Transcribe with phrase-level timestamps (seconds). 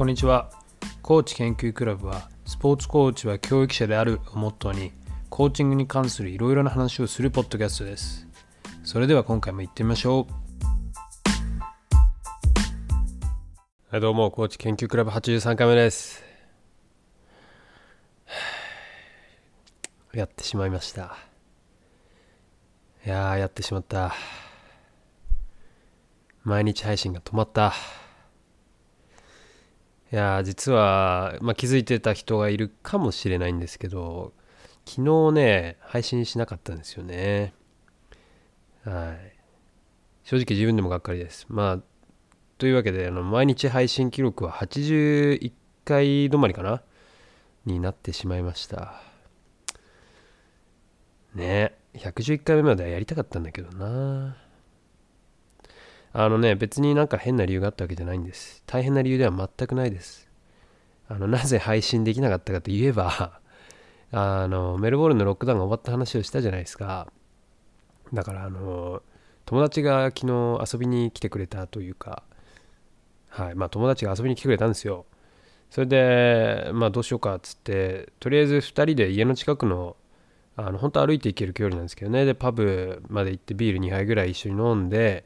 [0.00, 0.48] こんにちは。
[1.02, 4.92] コーチ研究クラブはスポーツコーチは教育者であるをモットーに
[5.28, 8.26] コーチングに関するいろいろな話をするポッドキャストです。
[8.82, 10.32] それでは今回も行ってみましょう。
[13.90, 16.24] はいどうもコーチ研究クラブ83回目です。
[20.14, 21.14] やってしまいました。
[23.04, 24.14] いやーやってしまった。
[26.42, 27.74] 毎日配信が止まった。
[30.12, 34.32] いや実は、まあ、気づいてた人がいるかもしれないんですけど
[34.84, 37.54] 昨日ね配信しなかったんですよね。
[38.84, 39.36] はい。
[40.24, 41.46] 正直自分でもがっかりです。
[41.48, 41.78] まあ
[42.58, 45.52] というわけであの毎日配信記録は81
[45.84, 46.82] 回止まりかな？
[47.66, 49.00] になってしまいました。
[51.34, 54.36] ね111回目まではやりたかったんだけどな。
[56.12, 58.64] あのね、別になんか変な理由があったわけじゃないんです。
[58.66, 60.28] 大変な理由では全くないです。
[61.08, 63.40] あの、なぜ配信できなかったかといえば、
[64.10, 67.12] あの、メルボルンのロックダウンが終わった話をしたじゃないですか。
[68.12, 69.02] だから、あの、
[69.46, 72.24] 友達が昨日遊びに来てくれたというか、
[73.28, 75.06] はい、まあ友達が遊びに来てくれたんですよ。
[75.70, 79.96] それで、まあどうしようかっつって、とりあえず2人で家の近くの、
[80.56, 85.24] あの、本当歩いて行ける距離なんですけどね、で、パブまで行ってビール2杯ぐらい一緒に飲んで、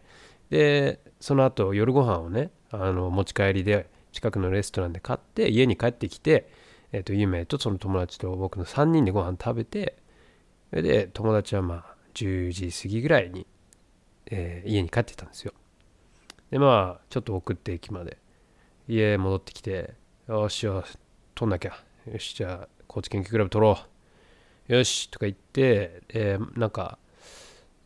[0.54, 6.48] でその後夜ご飯をねあの持ち帰りで近くのレストランで買って家に帰ってきて、
[6.92, 9.96] えーと、ゆめとその友達と僕の3人でご飯食べて
[10.70, 13.48] それで友達はまあ10時過ぎぐらいに、
[14.26, 15.52] えー、家に帰ってたんですよ。
[16.52, 18.18] でまあちょっと送って駅まで
[18.86, 19.94] 家戻ってきて
[20.28, 20.96] よしよし
[21.34, 21.72] 取んなきゃ。
[22.06, 23.76] よしじゃあ高知研究クラブ取ろ
[24.68, 24.72] う。
[24.72, 26.96] よしとか言って、えー、なんか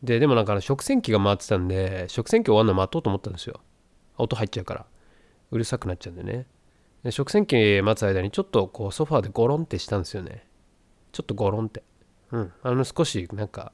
[0.03, 3.59] で、でもなんか食洗機が回ってたんで、食洗機終わるの待とうと思ったんですよ。
[4.17, 4.85] 音入っちゃうから。
[5.51, 6.45] うるさくなっちゃうんでね。
[7.03, 10.45] で食洗機待つ間にちょっとこうソファーでゴロンってしたんですよね。
[11.11, 11.83] ちょっとゴロンって。
[12.31, 12.51] うん。
[12.61, 13.71] あの少しなんか、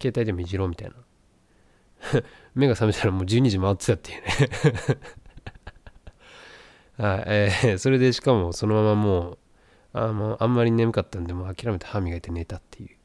[0.00, 0.94] 携帯でもいじろうみたいな。
[2.54, 4.28] 目が覚めたらもう12時回ってたっていうね
[7.08, 9.38] はい、えー、それでしかもそのままもう、
[9.92, 12.95] あのあんまり眠かったんで、もう諦めて歯磨いて寝たっていう。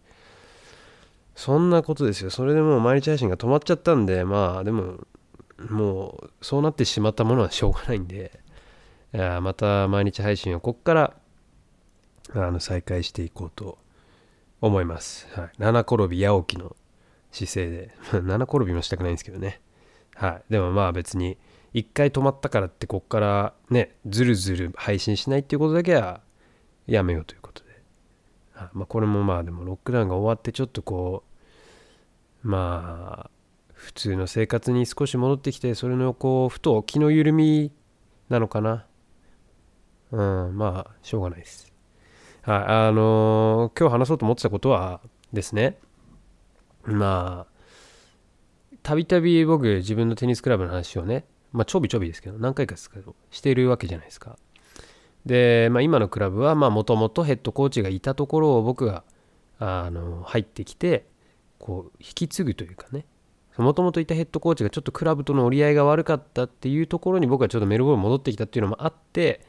[1.41, 2.29] そんなことですよ。
[2.29, 4.99] それでもう毎日配信が止まっちゃったんで、まあでも、
[5.71, 8.39] もうそうなってしまったものはしょうがないんで、
[9.11, 11.15] また毎日配信をこっから
[12.35, 13.79] あの再開していこうと
[14.61, 15.27] 思います。
[15.31, 16.75] はい、七転び八起きの
[17.31, 19.61] 姿勢で、 七転びもしたくないんですけどね。
[20.13, 21.39] はい、でもまあ別に
[21.73, 26.21] 一回止まったからってこっからね、ずるずる配信しないっていうことだけは
[26.85, 27.71] やめようということで。
[28.73, 31.30] まあ、これもまあでもロックダウンが終わってちょっとこう
[32.43, 33.29] まあ
[33.73, 37.71] 普通の生活に少し戻ってきてそれのこうふと気の緩み
[38.29, 38.85] なのかな。
[40.11, 41.73] うんまあしょうがないです。
[42.43, 45.01] はいあのー、今日話そうと思ってたことは
[45.31, 45.77] ですね。
[46.83, 47.51] まあ
[48.83, 54.37] たびたび僕自分のテニスクラブの話をねまあちょびちょびですけど何回かですけどしているわけじゃないですか。
[55.25, 59.03] で、まあ、今のクラブはまあもともとヘッドコーチがいたところを僕が
[59.59, 61.05] あの入ってきて
[61.61, 63.05] こう引き継ぐというかね。
[63.57, 69.41] もともといたヘッドコーチがちょっとクラブとの折り合いが悪かったっていうところに僕はちょっとメルボルン戻ってきたっていうのもあって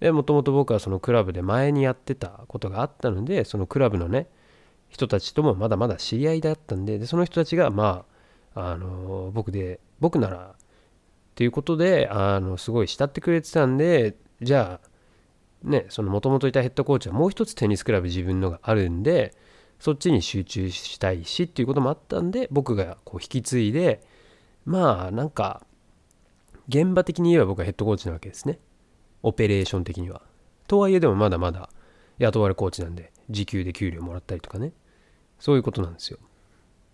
[0.00, 4.28] もともと僕はそのクラブで前にやってたことがあったのでそのクラブのね
[4.90, 8.04] 人たちともまだまだ知り合いだったんででその人たちがま
[8.54, 10.56] ああの僕で僕ならっ
[11.34, 14.88] ていうことであのすごい慕ってくれてたんでじゃあ
[15.62, 19.34] ね、そのもともといたヘッドコーチはもう一つテニスクラブ自分のがあるんで、
[19.78, 24.02] そっちに集中したいしっていうこともあったんで、僕がこう引き継いで、
[24.64, 25.64] まあなんか、
[26.68, 28.58] 現場的に言えば僕はヘッドコーチなわけですね。
[29.22, 30.22] オペレーション的には。
[30.66, 31.70] とはいえでもまだまだ
[32.18, 34.72] 雇われコーチなんで、時給で給料もらったりとかね。
[35.38, 36.18] そういうことなんですよ。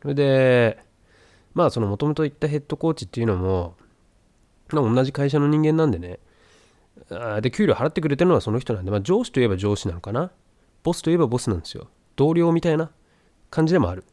[0.03, 0.79] それで、
[1.55, 3.77] まあそのもともと言ったヘッドコーチっていうのも、
[4.71, 6.19] 同じ会社の人間なんでね、
[7.41, 10.31] で、給料払ってくれてるのはその人なんで、まあ、上司といえば上司なのかな。
[10.83, 11.89] ボスといえばボスなんですよ。
[12.17, 12.91] 同僚みたいな
[13.51, 14.05] 感じでもある。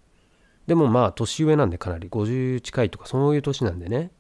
[0.67, 4.11] でもまあ、年上なんでかなり50近いとかそういう年なんでね。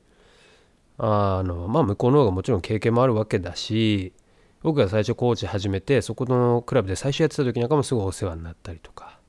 [0.97, 4.13] あの、まあ、向こうの方がもちろん経験もあるわけだし、
[4.61, 9.19] 僕が最初コーチ始めて、そこのクラブで最初やってた時なんかもすごいお世話になったりとか、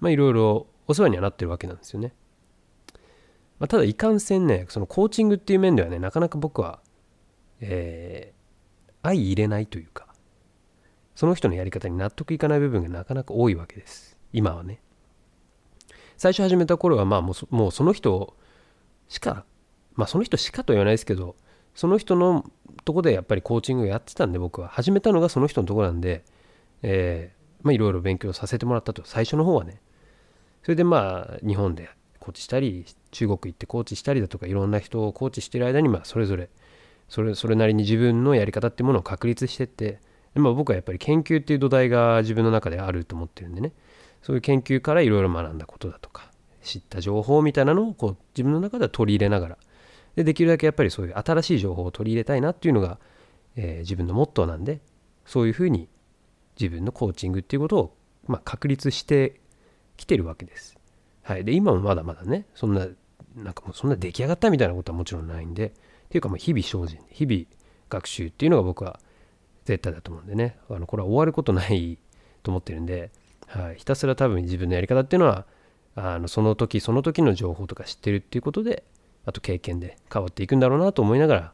[0.00, 2.12] まあ、いろいろお世話にはなってるわけなんですよね。
[3.58, 6.80] まあ、ただ、いかんせんね、そのコーチングっていう面ではね、なかなか僕は、
[7.60, 8.34] え、
[9.02, 10.09] 相入れないというか
[11.20, 14.16] その人のやり方に納得いかない部分がなかなか多いわけです。
[14.32, 14.80] 今はね。
[16.16, 18.34] 最初始めた頃はまあもうもうその人
[19.06, 19.44] しか
[19.96, 21.36] まあその人しかと言わないですけど
[21.74, 22.50] その人の
[22.86, 24.68] とこでやっぱりコーチングをやってたんで僕は。
[24.68, 26.24] 始めたのがその人のとこなんで、
[26.80, 29.02] えー、まあいろいろ勉強させてもらったと。
[29.04, 29.82] 最初の方はね。
[30.62, 36.48] それでまあ日本でコーチしたり中国行ってコーチしたりだとかいろんな人をコーチしてる間にまあそれぞれ
[37.10, 40.00] それそれなりに自分のやり方っていうものを確立してって、
[40.34, 43.72] まあ、僕はやっぱり研究っていう土台が自分の中であると思ってるんでね。
[44.22, 46.30] そういう研究からいろいろ学んだことだとか
[46.62, 49.58] 知った情報みたいなのをこう自分の中では取り入れながら。
[50.16, 52.98] でできるだけやっぱりそういう新しい情報を取り入れたいなっていうのが、
[53.56, 54.80] えー、自分のモットーなんで
[55.24, 55.88] そういうふうに
[56.60, 57.96] 自分のコーチングっていうことを、
[58.26, 59.40] まあ、確立して
[59.96, 60.76] きてるわけです。
[61.22, 62.88] はい、で今もまだまだねそんな
[63.36, 65.70] なんかもうそんな出来上がったみたいなことはもちろんないんでっ
[66.08, 67.44] ていうかもう日々精進日々
[67.88, 68.98] 学習っていうのが僕は
[69.64, 70.58] 絶対だと思うんでね。
[70.68, 71.98] あのこれは終わることない
[72.42, 73.10] と思ってるんで、
[73.46, 75.44] はい、ひたすら多分自分のやり方っていうのは
[75.94, 78.84] あのその時その時の情報とか知ってるっていうことで
[79.26, 81.52] あと経験で変わっていくんだろうなと思いながら、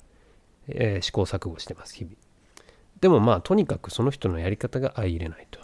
[0.69, 2.17] えー、試行錯誤してます日々。
[3.01, 5.61] でもまあとにかくその人のやり方が相入れないと。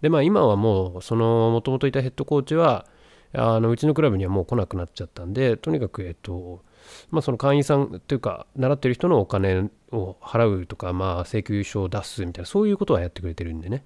[0.00, 2.86] でまあ今はもうそのもともといたヘッドコーチは
[3.32, 6.62] あのうちのクラブにはもう来なくなっちゃったんでとにかくえっと
[7.10, 13.84] まあその会員さんというか習ってる人のお金を払うとかまあ請求書を出すみたいなそういうことはやってくれてるんでね。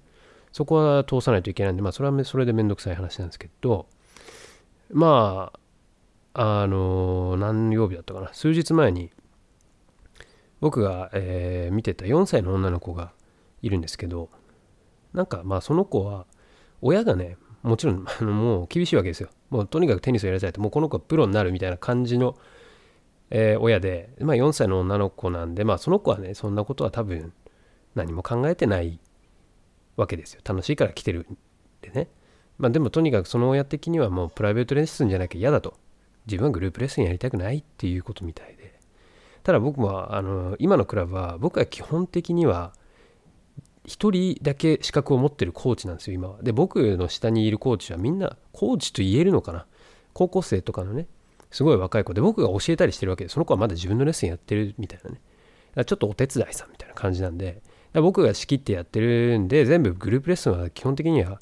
[0.53, 3.85] そこは通さないといけないんでまあそれはそれでめんどくさい話なんですけど
[4.91, 5.51] ま
[6.33, 9.11] あ、あの、何曜日だったかな、数日前に、
[10.59, 13.11] 僕が、えー、見てた4歳の女の子が
[13.61, 14.29] いるんですけど、
[15.13, 16.25] なんかまあその子は、
[16.81, 19.29] 親がね、もちろんあのもう厳しいわけですよ。
[19.49, 22.37] もうとにかくテニスをやりたいと、もうこの子はプロになるみたいな感じの、
[23.29, 27.33] えー、親で、まあ4歳の女の子なんで、まあその子はね、そんなことは多分
[27.95, 28.99] 何も考えてない
[29.95, 30.41] わけですよ。
[30.43, 31.37] 楽しいから来てるん
[31.81, 32.09] でね。
[32.57, 35.75] まあでもとにかくその親的にはもうプライベートレッスンじゃなきゃ嫌だと。
[36.25, 38.77] 自分はグループレッスンやりたくないっていうことみたいで。
[39.43, 42.73] ただ僕もあの今のクラブは僕は基本的には
[43.85, 46.43] 1人だけ資格を持ってるコーチなんですよ今は。
[46.43, 49.65] で僕の下にいるコーチはみんなコーチと言えるのかな
[50.13, 51.07] 高校生とかのね
[51.51, 55.21] すごい若い子で僕が教えたりしてるわけでその子はまだ自分のレッスンやってるみたいなね。
[55.85, 57.61] ちょっとお手伝いさんみたいな感じなんで
[57.93, 61.39] 僕が仕切ってやってるんで全部グループレッスンは基本的には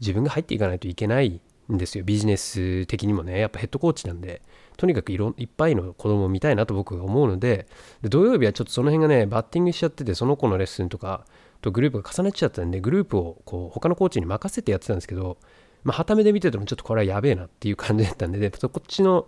[0.00, 1.40] 自分が入っていかないといけない
[1.72, 2.04] んですよ。
[2.04, 3.38] ビジネス的にもね。
[3.38, 4.42] やっぱヘッドコーチなんで
[4.76, 7.66] とにかくいろいっぱいの子供を見たいなと僕が思うので
[8.02, 11.26] で土曜日はちょっとその辺がねバッティングしちゃっててその子のレッスンとか
[11.60, 15.36] とグループが重ねちゃったんでグループをこう他のコーチに任せてやってたんですけど
[15.84, 19.26] まあ、はためで見ててもちょっとこれはやべえなっていう感じだったんで、でこっちの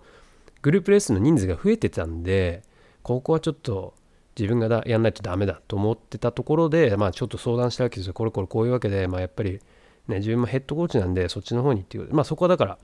[0.63, 2.63] グループレッスンの人数が増えてたんで、
[3.03, 3.95] ここはちょっと
[4.39, 8.15] 自分がやんないとダメだと思ってたところで、まあ、ちょっと相談したわけですよ。
[8.15, 9.61] これこれこういうわけで、まあ、やっぱり
[10.09, 12.79] ね、自分もヘッドコーチなんでそっちの方にっていうまあそこはだから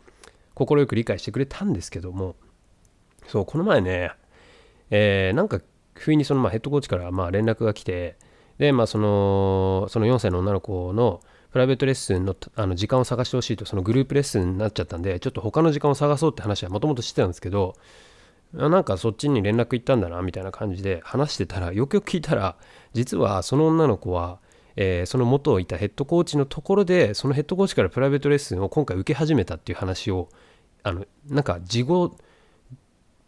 [0.54, 2.36] 快く理解してくれたんですけども
[3.26, 4.12] そうこの前ね、
[4.90, 5.60] えー、なんか
[5.94, 8.16] 不意にそのまあヘッドコーチからまあ連絡が来て
[8.58, 11.20] でまあそのその4歳の女の子の
[11.52, 17.74] プライベートレッスンのあの時間を探してほしいとそのグループレッスンになっちゃったんでちょっと他の時間を探そうって話はもともとしてたんですけど
[18.52, 22.56] なんかそっちに連絡行ったんだなみたいな感じで話してたらよくよく聞いたら
[22.92, 24.38] 実はその女の子は
[24.80, 30.28] えー、その元いたヘッドコーチのところでそのヘッドコーチからプライベートレッスンを今回受け始めたっていう話を
[30.84, 32.16] あのなんか事後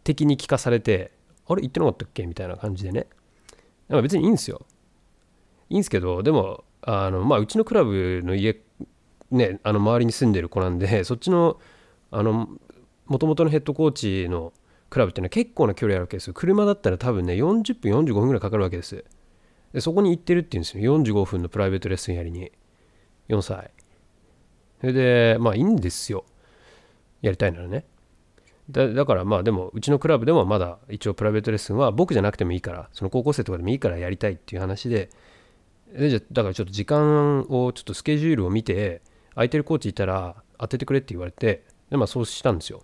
[0.05, 1.11] 的に聞かされて
[1.45, 2.25] あれ言ってなかったっけ？
[2.25, 3.05] みたいな感じでね。
[3.89, 4.61] なんか別にいいんですよ。
[5.69, 8.59] いいんですけどでもあのまあうちのクラブの家
[9.29, 11.59] ねあの周りに住んでる子なんで そっちの
[12.11, 14.53] もともとのヘッドコーチの
[14.89, 16.33] クラブっていうのは結構な距離あるわけですよ。
[16.33, 19.05] 車だったら多分ね40分45分ぐらいかかるわけです。
[19.73, 20.97] でそこに行ってるっていうんですよ。
[20.99, 22.51] 45分のプライベートレッスンやりに。
[23.29, 23.71] 4歳。
[24.81, 26.25] それでまあいいんですよ。
[27.21, 27.85] やりたいならね。
[28.69, 35.09] だだからまあでもうちのクラブでもまだ一応プライベートレッスンは僕じゃなくてもいいからその高校生とかでもいいからやりたいっていう話で
[35.93, 39.01] でじゃだからちょっと時間をちょっとスケジュールを見て
[39.35, 42.83] 空いてるコーチいたら当ててくれって言われてでまあそうしたんですよ。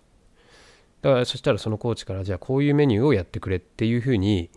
[1.02, 4.50] だからそしたらそのコーチからじゃあこういうメニューをやってくれっていうふうに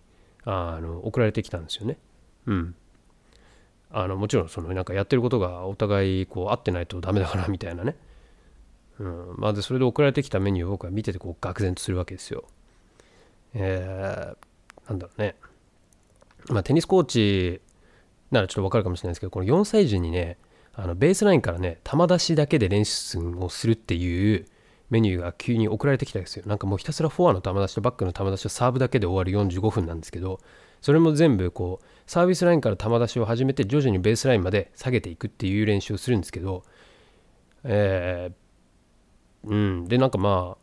[0.44, 1.98] あの送られてきたんですよね。
[2.48, 2.76] うん。
[3.92, 7.96] あのもちろんそのなんかやってることがお互いこう合ってないとダメだからみたいなね、
[9.00, 9.36] うん。
[9.38, 12.46] まあ、でそれで送られてきたメニューを僕は見ててこう愕然とするわけですよ。
[13.54, 15.36] えー、なんだろうね。
[16.50, 17.62] まあテニスコーチ
[18.32, 20.38] ならちょっとわかるかもしれないですけどこの4歳児にね
[20.74, 24.46] あのベースラインからね球出しだけで練習をするっていう
[24.90, 26.44] メニューが急に送られてきたんですよ。
[26.46, 30.40] なんかもうひたすらフォアの球出しとバックの球出しとサーブだけで終わる45分なんですけど
[30.82, 36.64] それも全部こうサービスラインから球出しを始めて徐々にベースラインまで下げていくっていう練習をするんですけど
[37.64, 39.88] えー、うん。
[39.88, 40.62] でなんかまあ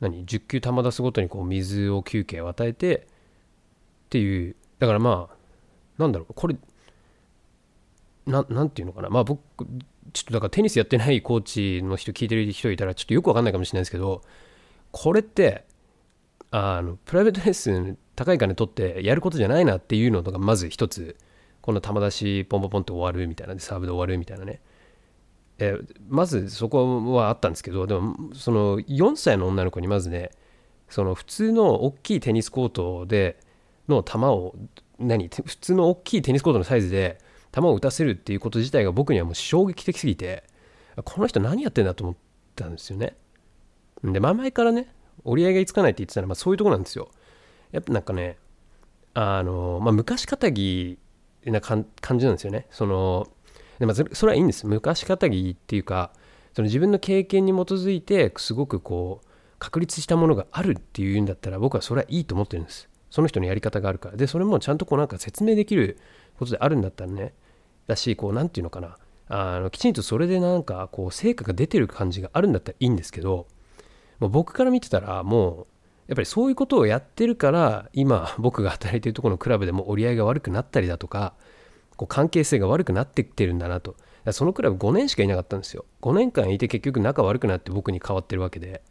[0.00, 3.00] 何10球球出すごとにこう水を休憩を与えてっ
[4.10, 5.36] ていうだからまあ
[5.98, 6.56] なんだろうこれ
[8.26, 9.10] ななんていうのかな。
[9.10, 9.40] まあ僕
[10.12, 14.22] ちょっとだからテニスやってないコーチの人聞いてる人いたらちょっとよくわかんないかもしれないですけど
[14.90, 15.64] これって
[16.50, 21.16] あのプライベートレッスン高い金取ってやることじゃないなっていうのとかまず一つ
[21.62, 24.60] この球出しポンポンポンって終わるみたいなサーブで終わるみたいなね。
[25.58, 25.76] え
[26.08, 30.30] まずそこはあったんですけどでもその4歳の女の子にまずね
[30.88, 33.38] その普通の大きいテニスコートで
[33.88, 34.54] の球を
[34.98, 37.18] 何普通の大きいテニスコートのサイズで
[37.54, 40.44] 球を打たせるっていうこと自体が僕にはもう衝撃的すぎて
[41.04, 42.16] この人何やってんだと思っ
[42.56, 43.16] たんですよね。
[44.04, 44.92] で前々からね
[45.24, 47.10] 折り合いがいつかないって言ってたら、まあ、そういうとこなんですよ。
[47.70, 48.36] やっぱなんかね
[49.14, 50.98] あの、まあ、昔かたぎ
[51.44, 51.86] な感
[52.18, 52.66] じなんですよね。
[52.70, 53.28] その
[53.78, 54.66] で、まあ、それはいいんです。
[54.66, 56.12] 昔かたぎっていうか
[56.54, 59.26] その自分の経験に基づいてすごくこう
[59.58, 62.88] 確立したものがあるっていうんだったら僕はそれはいいと思ってるんです。
[63.10, 64.16] その人のやり方があるから。
[64.16, 65.98] でそれもちゃんとこうなんか説明できる
[66.38, 67.34] ことであるんだったらね
[67.86, 68.96] だしこう何て言うのかな。
[69.28, 73.46] あのきちんとそれでなんかこう成果が出てる感じがあるんだったらいいんですけど
[74.20, 75.66] もう僕から見てたらもう
[76.08, 81.32] やっぱりそういうことをやってるから今僕が働いてるところのクラブでも折り合いが悪くなったりだとか
[81.96, 83.96] こう関係性が悪くなってきてるんだなと。
[84.30, 85.84] そのクラブ5年しかいなかったんですよ。
[86.00, 88.82] 5年間いて結局仲悪くなって僕に変わってるわけで。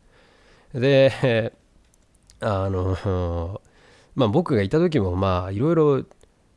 [0.74, 1.54] で
[2.42, 3.62] あの
[4.16, 6.04] まあ僕がいた時もまあいろいろ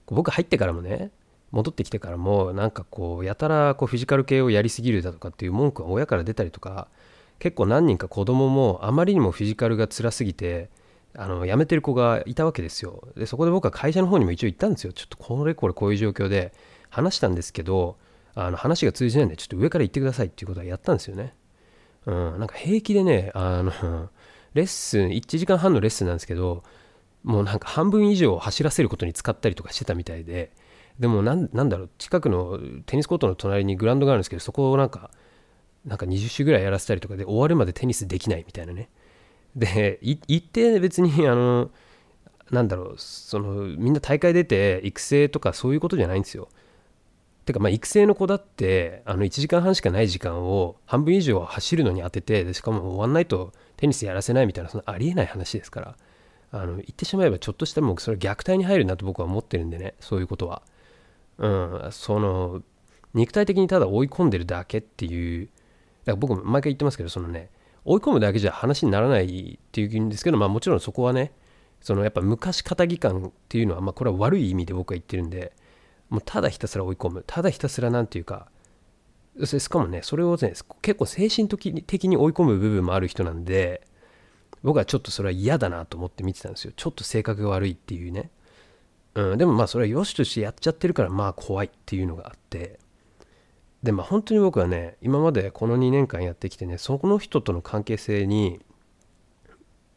[0.06, 1.10] 僕入ってからもね
[1.54, 6.88] 戻ってきてからもなんかこうやたらこうフィジカル系をやりすぎるだとかっていう文句が親から出たりとか
[7.38, 10.68] 結構何人か子供もあまりにもフィジカルが辛すぎて
[11.16, 13.06] あの辞めてる子がいたわけですよ。
[13.16, 14.92] でそこで僕は会社の方にも一応行ったんですよ。
[14.92, 16.52] ちょっとこれこれこういう状況で
[16.90, 17.96] 話したんですけど
[18.34, 21.34] あの話が通じないんでちょっと上から言ってくださいっていうことはやったんですよね。
[22.06, 24.10] うんなんか平気でねあの
[24.54, 26.64] レッスン1時間半のレッスンなんですけど
[27.22, 30.52] もうなんか半分以上走らせることに使ったりとかしてたみたいで
[30.98, 35.10] でもなんなんだろう近くのテニスコートの隣にグラウンドがあるんですけどそこをなんか
[35.84, 38.88] なんか20周ぐらいやらせたりとかで終わるまでテニスできないみたいなね。
[39.56, 41.70] で行って別にあの
[42.50, 46.48] なんだろうそのみんな大会出て育成とかそういうことじゃないんですよ。
[47.44, 55.96] てかまあ育成の子だってあの1時間半しかない時間を半分以上走るのに当ててでしかも終わんないとテニスやらせないみたいなそのありえない話ですから。
[56.52, 60.62] あの言ってしまえばちょっとしたもうそれ虐待に入るなと僕は思ってるんでねそういうことは。
[61.38, 62.62] うんその
[63.12, 65.48] 肉体的にただ追い込んでるだけっていう
[66.04, 67.50] だから僕毎回言ってますけどそのね
[67.84, 71.32] 追い込むだけじゃ話にならないっていうんですけどまあもちろんそこはね
[71.80, 75.52] そのやっぱ昔肩着感っていうのはまあこれは悪い意味で僕は言ってるんで
[76.08, 78.48] もうただひたすら追い込むただひたすらなんていうか
[79.44, 83.86] しかもねそれをね結構精神的に追い込む部分もある人なんで
[84.62, 86.72] 僕はちょっとそれは嫌だなと思って見てたんですよ。
[86.74, 88.30] ちょっと性格が悪いっていうね。
[89.14, 92.78] うん、でもまあそれは良しとしてやっちゃってるからまあ怖いっていうのがあって。
[93.82, 98.60] でまあ本当に僕はね今までこの2年間やってきてねそこの人との関係性に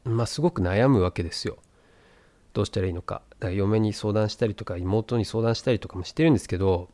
[0.03, 1.57] まあすごく悩むわけですよ。
[2.53, 3.21] どうしたらいいのか。
[3.39, 6.89] だから嫁に相談したりとか妹に相談したりとかもしてるんですけど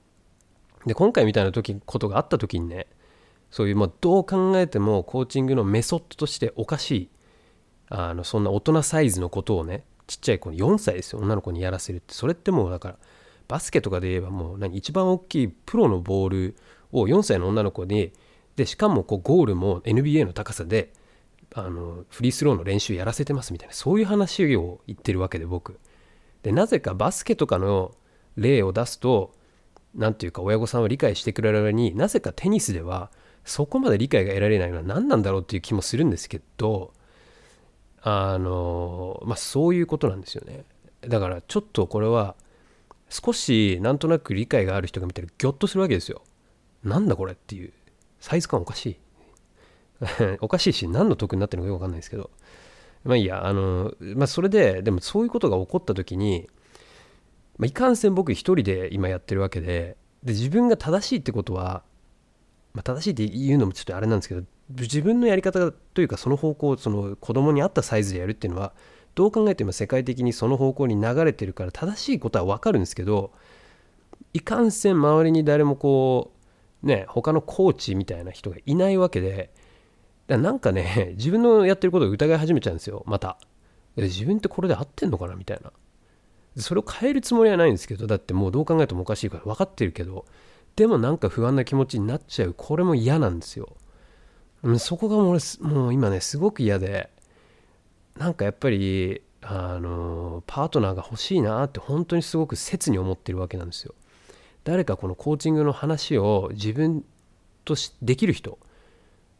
[0.85, 2.87] で今回みたいな時ことがあった時にね
[3.49, 7.09] そういうまあどう考えてもコーチングのメソッドとしておかしい
[7.89, 11.19] あのそんな大人サイズのことをねちっちゃい子に4歳ですよ。
[11.19, 12.13] 女の子にやらせるって。
[12.13, 12.97] それってもうだから
[13.47, 16.55] バスケとかで言えばもう何一番大きいプロのボール
[16.91, 18.11] を4歳の女の子に
[18.55, 20.93] でしかもこうゴールも NBA の高さで
[21.55, 23.73] あのフリースローの練習やらせてますみたいな。
[23.73, 25.79] そういう話を言ってるわけで僕。
[26.43, 27.95] でなぜかバスケとかの
[28.35, 29.33] 例を出すと
[29.95, 33.11] 何ていうか親御さんは理解してくれるのになぜかテニスでは
[33.45, 36.92] そこまで理解が得られないのは何なんだろうっていう気もするんですけど
[38.03, 40.65] あのまあそういうことなんですよね。
[41.01, 42.35] だからちょっとこれは
[43.09, 46.21] 少しなんとなく理解がある人が見たらギョッとするわけですよ。
[46.83, 47.71] なんだこれっていう。
[48.19, 48.97] サイズ感おかしい。
[50.41, 52.29] おかしいし何の得になってるのかよくわかんないですけど。
[53.03, 56.49] まあいいやあのまあそれででもそういうことが起こった時に、
[57.57, 61.83] まあ、いかんせん僕一人で今やってるわけでで自分が正しいってことは、
[62.73, 68.73] まあ、正しいって言うのもちょっとあれなんですけど自分のやり方というかその方向その子供に合ったサイズでやるっていうのは
[69.15, 73.31] どう考えても世界的にその方向に流れてるから正しいことは分かるんですけど
[74.33, 76.31] いかんせん周りに誰もこ
[76.83, 79.51] うね他のコーチみたいな人がいないわけで
[80.27, 83.37] だなんかね自分のやってることを疑い始めちゃうんですよまた。
[83.95, 85.71] 自分ってこれで合ってんのかなみたいな。
[86.57, 90.25] それを変えるつもりはないんですけどだってもうどう考えてもおかしいから分かってるけど
[90.75, 92.53] でもなんか不安な気持ちになっちゃう。
[92.55, 93.75] これも嫌なんですよ。
[94.79, 97.09] そこがもうもう今ねすごく嫌で。
[98.17, 103.93] なんかやっぱりあのパートナーが欲しいなって本当にすごく切に思ってるわけなんですよ。
[104.63, 107.03] 誰かこのコーチングの話を自分
[107.65, 108.59] としできる人、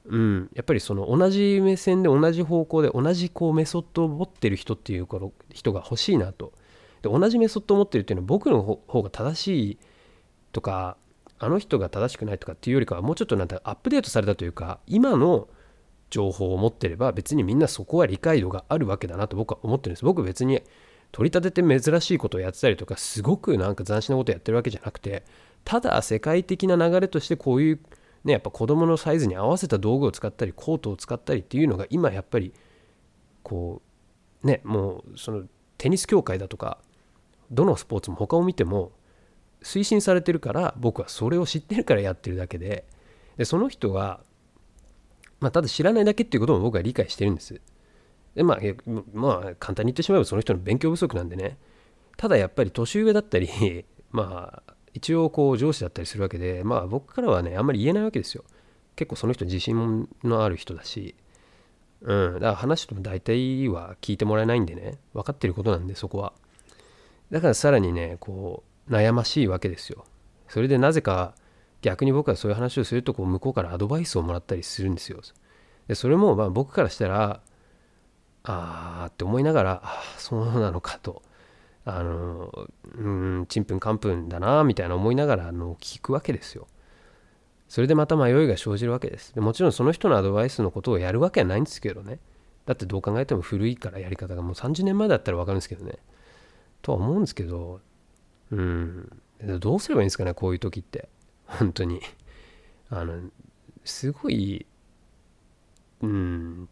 [0.05, 5.07] うん、やっぱりその同じ目線で同じ方向で同じこうメソッドを持ってる人っていう
[5.53, 6.51] 人が欲しいなと。
[7.01, 9.77] で同じメソッドを持ってるっていうのは僕の方が正しい
[10.51, 10.97] とか
[11.43, 15.47] あの人が正しくないとかっていうよりかはもうちょっとなんてアップデートされたというか今の
[16.09, 20.05] 情報を持ってれば別にみんなそこは理解度があるわけだなと僕は思ってるんです。
[20.05, 20.62] 僕別に
[21.12, 25.23] 取り立てて珍しいことをやってたりとかすごくなんか斬新なことやってるわけじゃなくて
[25.63, 27.79] ただ世界的な流れとしてこういう
[28.23, 32.53] ねやっぱ子供のサイズに合わせた道具を使ったりコートを使ったりっていうのが今やっぱり
[33.43, 33.81] こ
[34.43, 35.43] うねもうその
[35.77, 36.79] テニス協会だとか
[37.51, 38.91] どのスポーツも他を見ても
[39.63, 42.86] 推進されてるから僕はそれを知ってるからやってるだけで
[43.38, 44.20] でその人が
[45.43, 47.60] まあ、ただ知らないだけっていうことも僕は理解してるんです。
[48.34, 48.60] でまあ、
[49.13, 51.58] まあ、簡単に言ってしまえばその人の勉強不足なんでね。
[52.15, 53.50] ただやっぱり年上だったり、
[54.10, 58.46] まあ、一応こう上司だったりするわけで、まあ僕からはね、あんまり言えないわけですよ。
[58.96, 61.13] 結構その人自信のある人だし、
[62.03, 66.32] うん、だから話しても大体は聞いてもらえないんでね、分かってることなんでそこは。
[67.32, 70.05] だからさらにね、こう、悩ましいわけですよ。
[70.47, 71.35] それでなぜか
[71.81, 75.21] 逆に僕はそういう話をするとこう向こうからアドバイスをもらったりするんですよ。
[75.87, 77.41] でそれもまあ僕からしたら
[78.43, 81.21] あーって思いながらあそうなのかと
[81.85, 83.09] あのう
[83.41, 86.67] んちんぷんかんぷんだなみたいな思いながらあの聞くわけですよ。
[87.67, 89.41] それでまた迷いが生じるわけですで。
[89.41, 92.19] もちろんその人のアドバイスのことをやるわけはないんですけどね。
[92.65, 95.97] だってどう考えても古いからやり方がもう30年前だったら分かるんですけどね。
[96.81, 97.81] とは思うんですけど、
[98.53, 99.60] うん。
[99.60, 101.10] どうすればいいんですかね、こういう時って。
[101.45, 102.01] 本当に。
[102.89, 103.19] あの
[103.83, 104.65] すごい
[106.01, 106.69] うん。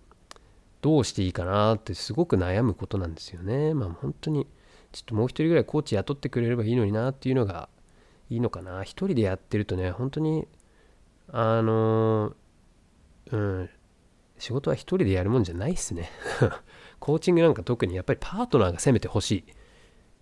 [0.81, 3.73] どうしていいかなってすごく悩むことなんですよね。
[3.73, 4.47] まあ本当に
[4.91, 7.69] ちょっともう一人ぐらいコーチ雇ってくれればいいのになっていうのが
[8.29, 8.83] いいのかな。
[8.83, 10.47] 一人でやってるとね本当に
[11.31, 12.33] あの
[13.31, 13.69] うん。
[14.37, 16.09] 仕事は一人でやるもんじゃないっすね。
[16.99, 19.43] コーチングなんか特にやっぱりパートナーが攻めてほしい。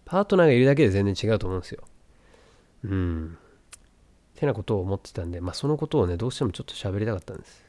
[0.10, 1.84] パートナーがいるだけで全然違うと思うんですよ
[2.84, 3.38] うん
[4.40, 7.66] てなことを思ってたんで、まあ、そのことをね、どうしてもちょっと喋りたかったんです。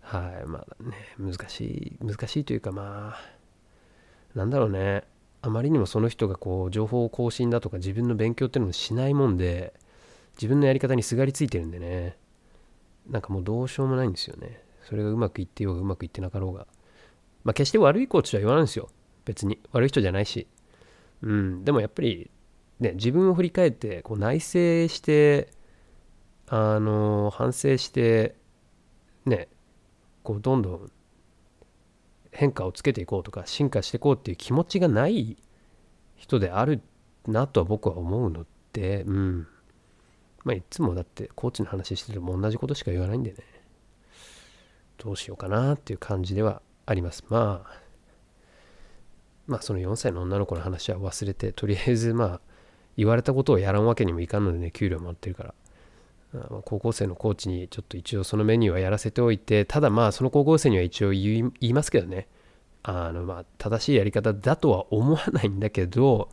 [0.00, 5.02] はい、まあね、難しい、難しいというか、まあ、なんだろうね、
[5.42, 9.74] あまりにもその人がこう、情報更新だとか自分の勉強っていうのもしないもんで、
[10.36, 12.16] 自分のやり方にすがりついてるんでね、
[13.10, 14.62] なんかもうどうしようもないんですよね。
[14.88, 16.68] それがうまくいってようがうまくいってなかろうが。
[17.42, 18.88] まあ、決して悪いコーチとは言わないんですよ。
[19.24, 19.58] 別に。
[19.72, 20.46] 悪い人じゃないし。
[21.22, 22.30] うん、でもやっぱり、
[22.80, 25.48] ね、自分を振り返ってこう内省して
[26.48, 28.36] あの反省して
[29.24, 29.48] ね
[30.22, 30.90] こうどんどん
[32.30, 35.36] 変化をつけていこうとか進化していこうっていう気持ちがない
[36.16, 36.82] 人である
[37.26, 39.46] なとは僕は思うのでうん。
[40.44, 43.38] まあいつもだってコーチの話してても同じことしか言わないんでね。
[44.98, 47.24] どうしようかなっていう感じではあります。
[47.28, 47.85] まあ
[49.46, 52.40] まあその4歳の女の子の話は忘れてとりあえずまあ
[52.96, 55.54] 言われたことをやらんわけにもいかんのでね給料もらってるから。
[56.64, 62.28] 高校生のコーチにちょっと一応そのメニューはやらせておいてただまあその高校生には一応言いますけどね。
[62.82, 66.28] あのまあ正しいやり方だとは思わないんだけど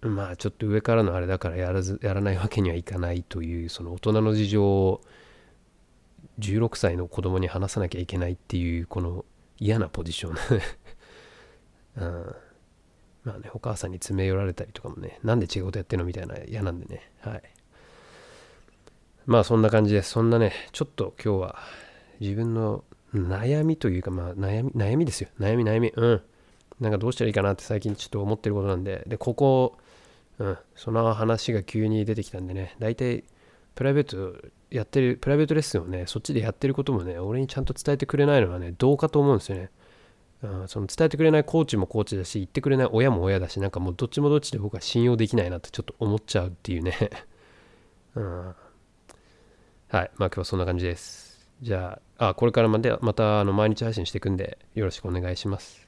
[0.00, 5.02] まあちょっと上からのあれだからやらずやらないわけにはいかないというその大人の事情を
[6.38, 9.26] 16歳の子供に話さなきゃいけないっていうこの
[9.58, 10.36] 嫌なポジション。
[11.96, 12.34] うん
[13.24, 17.42] まあねお母さんに詰め寄られたりとかもねなんで違うことやってんのみたいな嫌なんでねはい
[19.26, 20.10] まあそんな感じです。
[20.10, 21.58] そんなね、ちょっと今日は
[22.20, 25.28] 自分の悩みというか、まあ悩み、悩みですよ。
[25.38, 25.92] 悩み、悩み。
[25.94, 26.22] うん。
[26.80, 29.78] なんかどうしたらいいかなって最近ちょっと思ってることなんで、で、ここ、
[30.38, 33.24] うん、その話が急に出てきたんでね、大体
[33.76, 34.36] プライベート
[34.70, 39.70] やってる、プライベートレッスンをね、そっちでやってることもね、俺にちゃんと伝えてくれないのはね、どうかと思うんですよね。
[40.42, 46.96] うん、その伝えてくれないコーチもコーチだし、言ってくれない親も親だし、なんかもうどっちもどっちで僕は信用できないなってちょっと思っちゃうっていうね。
[48.16, 48.54] うん
[49.88, 50.10] はい。
[50.16, 51.50] まあ今日はそんな感じです。
[51.60, 55.81] じゃあ、あこれからまでまたあの毎日配信していくんで、よろしくお願いします。